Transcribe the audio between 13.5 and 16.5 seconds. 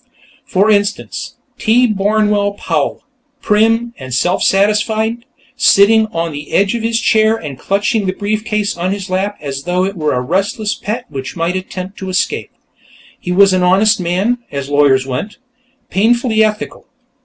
an honest man, as lawyers went; painfully